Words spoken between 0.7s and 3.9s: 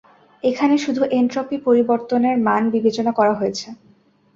শুধু এনট্রপি পরিবর্তনের মান বিবেচনা করা হয়েছে।